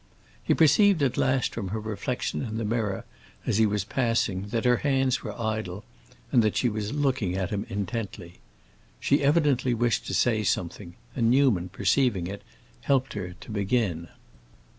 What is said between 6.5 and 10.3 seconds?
she was looking at him intently. She evidently wished to